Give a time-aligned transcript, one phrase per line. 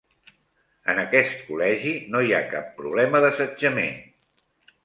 [0.93, 4.05] En aquest col·legi no hi ha cap problema d'assetjament.